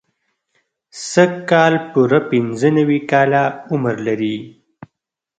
سږ 1.11 1.31
کال 1.49 1.73
پوره 1.91 2.19
پنځه 2.29 2.69
نوي 2.77 2.99
کاله 3.11 3.41
عمر 3.71 3.95
لري. 4.07 4.35